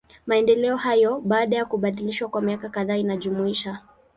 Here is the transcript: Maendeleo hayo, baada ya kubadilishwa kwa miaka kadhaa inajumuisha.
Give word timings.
Maendeleo 0.27 0.77
hayo, 0.77 1.19
baada 1.25 1.55
ya 1.57 1.65
kubadilishwa 1.65 2.27
kwa 2.29 2.41
miaka 2.41 2.69
kadhaa 2.69 2.95
inajumuisha. 2.97 3.79